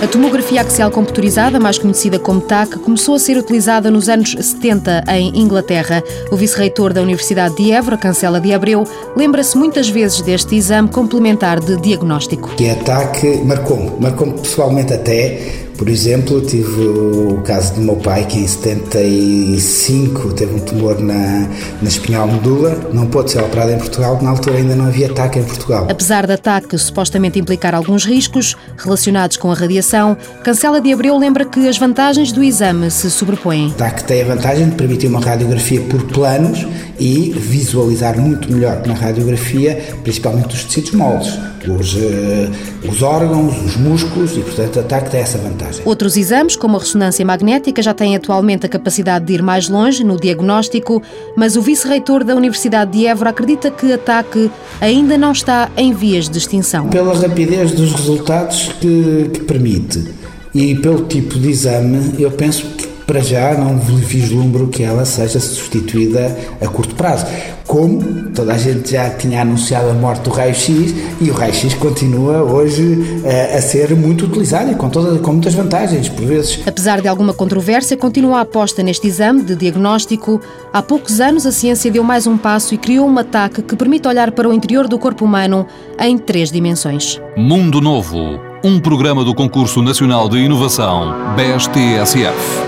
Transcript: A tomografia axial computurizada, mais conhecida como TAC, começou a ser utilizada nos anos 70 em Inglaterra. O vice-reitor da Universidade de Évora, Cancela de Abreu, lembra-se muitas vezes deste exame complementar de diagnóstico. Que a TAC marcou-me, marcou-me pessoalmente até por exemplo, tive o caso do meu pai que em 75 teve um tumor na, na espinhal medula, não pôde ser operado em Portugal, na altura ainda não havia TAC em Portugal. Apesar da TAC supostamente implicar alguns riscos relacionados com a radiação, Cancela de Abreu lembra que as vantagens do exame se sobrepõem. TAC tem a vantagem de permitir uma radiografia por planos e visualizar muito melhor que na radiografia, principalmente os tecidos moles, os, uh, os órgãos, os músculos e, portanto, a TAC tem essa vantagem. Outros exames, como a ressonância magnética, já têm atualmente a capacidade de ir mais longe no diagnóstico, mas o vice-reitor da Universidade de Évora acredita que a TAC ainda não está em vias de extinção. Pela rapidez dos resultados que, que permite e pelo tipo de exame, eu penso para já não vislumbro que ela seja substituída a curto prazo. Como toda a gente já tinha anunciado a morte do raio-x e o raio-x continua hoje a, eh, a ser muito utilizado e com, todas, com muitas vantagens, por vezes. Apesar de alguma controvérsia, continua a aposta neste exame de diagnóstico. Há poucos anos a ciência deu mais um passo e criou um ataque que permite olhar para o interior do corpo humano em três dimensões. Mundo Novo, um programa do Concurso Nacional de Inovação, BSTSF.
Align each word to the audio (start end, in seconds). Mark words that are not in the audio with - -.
A 0.00 0.06
tomografia 0.06 0.60
axial 0.60 0.92
computurizada, 0.92 1.58
mais 1.58 1.76
conhecida 1.76 2.20
como 2.20 2.40
TAC, 2.40 2.78
começou 2.78 3.16
a 3.16 3.18
ser 3.18 3.36
utilizada 3.36 3.90
nos 3.90 4.08
anos 4.08 4.30
70 4.30 5.02
em 5.08 5.36
Inglaterra. 5.40 6.04
O 6.30 6.36
vice-reitor 6.36 6.92
da 6.92 7.02
Universidade 7.02 7.56
de 7.56 7.72
Évora, 7.72 7.96
Cancela 7.96 8.40
de 8.40 8.52
Abreu, 8.54 8.84
lembra-se 9.16 9.58
muitas 9.58 9.88
vezes 9.88 10.20
deste 10.20 10.54
exame 10.54 10.88
complementar 10.88 11.58
de 11.58 11.76
diagnóstico. 11.80 12.50
Que 12.50 12.70
a 12.70 12.76
TAC 12.76 13.42
marcou-me, 13.44 13.90
marcou-me 13.98 14.34
pessoalmente 14.34 14.92
até 14.94 15.67
por 15.78 15.88
exemplo, 15.88 16.40
tive 16.40 16.82
o 16.82 17.40
caso 17.44 17.74
do 17.74 17.80
meu 17.80 17.94
pai 17.94 18.26
que 18.26 18.40
em 18.40 18.46
75 18.48 20.32
teve 20.32 20.56
um 20.56 20.58
tumor 20.58 20.98
na, 21.00 21.48
na 21.80 21.88
espinhal 21.88 22.26
medula, 22.26 22.76
não 22.92 23.06
pôde 23.06 23.30
ser 23.30 23.40
operado 23.40 23.70
em 23.70 23.78
Portugal, 23.78 24.18
na 24.20 24.30
altura 24.30 24.56
ainda 24.56 24.74
não 24.74 24.86
havia 24.86 25.08
TAC 25.08 25.38
em 25.38 25.44
Portugal. 25.44 25.86
Apesar 25.88 26.26
da 26.26 26.36
TAC 26.36 26.76
supostamente 26.76 27.38
implicar 27.38 27.76
alguns 27.76 28.04
riscos 28.04 28.56
relacionados 28.76 29.36
com 29.36 29.52
a 29.52 29.54
radiação, 29.54 30.16
Cancela 30.42 30.80
de 30.80 30.92
Abreu 30.92 31.16
lembra 31.16 31.44
que 31.44 31.68
as 31.68 31.78
vantagens 31.78 32.32
do 32.32 32.42
exame 32.42 32.90
se 32.90 33.08
sobrepõem. 33.08 33.70
TAC 33.70 34.02
tem 34.02 34.22
a 34.22 34.24
vantagem 34.24 34.68
de 34.68 34.74
permitir 34.74 35.06
uma 35.06 35.20
radiografia 35.20 35.80
por 35.82 36.02
planos 36.08 36.66
e 36.98 37.30
visualizar 37.30 38.18
muito 38.18 38.52
melhor 38.52 38.82
que 38.82 38.88
na 38.88 38.94
radiografia, 38.94 39.76
principalmente 40.02 40.54
os 40.54 40.64
tecidos 40.64 40.92
moles, 40.92 41.38
os, 41.66 41.94
uh, 41.94 42.88
os 42.88 43.02
órgãos, 43.02 43.54
os 43.62 43.76
músculos 43.76 44.36
e, 44.36 44.40
portanto, 44.40 44.80
a 44.80 44.82
TAC 44.82 45.10
tem 45.10 45.20
essa 45.20 45.38
vantagem. 45.38 45.82
Outros 45.84 46.16
exames, 46.16 46.56
como 46.56 46.76
a 46.76 46.80
ressonância 46.80 47.24
magnética, 47.24 47.82
já 47.82 47.94
têm 47.94 48.16
atualmente 48.16 48.66
a 48.66 48.68
capacidade 48.68 49.24
de 49.26 49.34
ir 49.34 49.42
mais 49.42 49.68
longe 49.68 50.02
no 50.02 50.18
diagnóstico, 50.18 51.02
mas 51.36 51.56
o 51.56 51.62
vice-reitor 51.62 52.24
da 52.24 52.34
Universidade 52.34 52.92
de 52.92 53.06
Évora 53.06 53.30
acredita 53.30 53.70
que 53.70 53.92
a 53.92 53.98
TAC 53.98 54.50
ainda 54.80 55.18
não 55.18 55.32
está 55.32 55.70
em 55.76 55.92
vias 55.92 56.28
de 56.28 56.38
extinção. 56.38 56.88
Pela 56.88 57.14
rapidez 57.14 57.72
dos 57.72 57.92
resultados 57.92 58.70
que, 58.80 59.30
que 59.32 59.40
permite 59.40 60.18
e 60.54 60.74
pelo 60.74 61.04
tipo 61.04 61.38
de 61.38 61.50
exame, 61.50 62.14
eu 62.18 62.30
penso 62.30 62.66
para 63.08 63.20
já 63.22 63.54
não 63.54 63.78
vislumbro 63.78 64.68
que 64.68 64.82
ela 64.82 65.06
seja 65.06 65.40
substituída 65.40 66.36
a 66.60 66.68
curto 66.68 66.94
prazo. 66.94 67.24
Como 67.66 68.30
toda 68.34 68.52
a 68.52 68.58
gente 68.58 68.92
já 68.92 69.08
tinha 69.08 69.40
anunciado 69.40 69.88
a 69.88 69.94
morte 69.94 70.24
do 70.24 70.30
raio-x 70.30 70.94
e 71.18 71.30
o 71.30 71.32
raio-x 71.32 71.72
continua 71.74 72.42
hoje 72.42 73.22
a, 73.24 73.28
eh, 73.28 73.56
a 73.56 73.62
ser 73.62 73.96
muito 73.96 74.26
utilizado 74.26 74.72
e 74.72 74.74
com, 74.74 74.90
todas, 74.90 75.18
com 75.22 75.32
muitas 75.32 75.54
vantagens, 75.54 76.10
por 76.10 76.26
vezes. 76.26 76.60
Apesar 76.66 77.00
de 77.00 77.08
alguma 77.08 77.32
controvérsia, 77.32 77.96
continua 77.96 78.38
a 78.38 78.40
aposta 78.42 78.82
neste 78.82 79.06
exame 79.06 79.42
de 79.42 79.56
diagnóstico. 79.56 80.38
Há 80.70 80.82
poucos 80.82 81.18
anos 81.18 81.46
a 81.46 81.52
ciência 81.52 81.90
deu 81.90 82.04
mais 82.04 82.26
um 82.26 82.36
passo 82.36 82.74
e 82.74 82.78
criou 82.78 83.08
um 83.08 83.18
ataque 83.18 83.62
que 83.62 83.74
permite 83.74 84.06
olhar 84.06 84.32
para 84.32 84.46
o 84.46 84.52
interior 84.52 84.86
do 84.86 84.98
corpo 84.98 85.24
humano 85.24 85.66
em 85.98 86.18
três 86.18 86.52
dimensões. 86.52 87.18
Mundo 87.38 87.80
Novo, 87.80 88.38
um 88.62 88.78
programa 88.78 89.24
do 89.24 89.34
Concurso 89.34 89.80
Nacional 89.80 90.28
de 90.28 90.36
Inovação, 90.36 91.14
BSTSF. 91.34 92.67